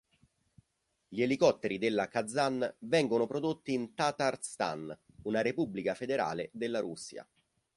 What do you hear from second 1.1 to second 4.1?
elicotteri della Kazan vengono prodotti in